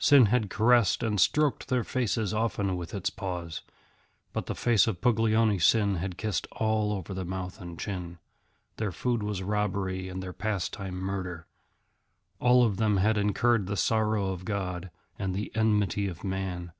[0.00, 3.60] Sin had caressed and stroked their faces often with its paws,
[4.32, 8.18] but the face of Puglioni Sin had kissed all over the mouth and chin.
[8.78, 11.46] Their food was robbery and their pastime murder.
[12.40, 16.72] All of them had incurred the sorrow of God and the enmity of man.